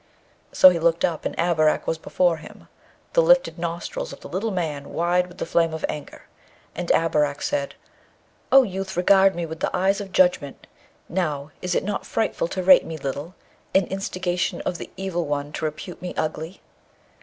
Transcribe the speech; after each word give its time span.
So 0.51 0.69
he 0.71 0.79
looked 0.79 1.05
up, 1.05 1.25
and 1.25 1.37
Abarak 1.37 1.85
was 1.85 1.99
before 1.99 2.37
him, 2.37 2.67
the 3.13 3.21
lifted 3.21 3.59
nostrils 3.59 4.11
of 4.11 4.21
the 4.21 4.27
little 4.27 4.49
man 4.49 4.89
wide 4.91 5.27
with 5.27 5.37
the 5.37 5.45
flame 5.45 5.75
of 5.75 5.85
anger. 5.87 6.23
And 6.73 6.89
Abarak 6.91 7.39
said, 7.43 7.75
'O 8.51 8.63
youth, 8.63 8.97
regard 8.97 9.35
me 9.35 9.45
with 9.45 9.59
the 9.59 9.69
eyes 9.77 10.01
of 10.01 10.11
judgement! 10.11 10.65
Now, 11.07 11.51
is 11.61 11.75
it 11.75 11.83
not 11.83 12.07
frightful 12.07 12.47
to 12.47 12.63
rate 12.63 12.83
me 12.83 12.97
little? 12.97 13.35
an 13.75 13.85
instigation 13.89 14.61
of 14.61 14.79
the 14.79 14.89
evil 14.97 15.27
one 15.27 15.51
to 15.53 15.65
repute 15.65 16.01
me 16.01 16.15
ugly?' 16.17 16.61